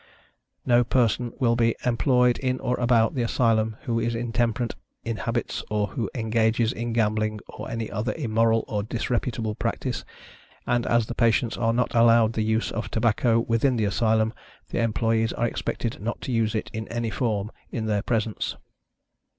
[0.65, 4.73] No person will be employed in or about the Asylum who is intemperate
[5.05, 10.03] in habits, or who engages in gambling or any other immoral or disreputable practice;
[10.65, 14.33] and as the patients are not allowed the use of tobacco, within the Asylum,
[14.69, 18.55] the employees are expected not to use it, in any form, in their presence.